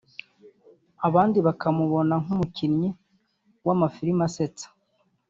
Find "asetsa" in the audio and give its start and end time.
4.29-4.67